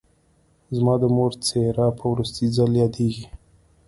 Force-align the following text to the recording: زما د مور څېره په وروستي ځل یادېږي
زما 0.77 0.93
د 1.01 1.03
مور 1.15 1.31
څېره 1.47 1.87
په 1.97 2.03
وروستي 2.11 2.45
ځل 2.55 2.71
یادېږي 2.83 3.25